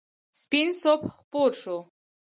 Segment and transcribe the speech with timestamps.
[0.41, 1.77] سپین صبح خپور شو.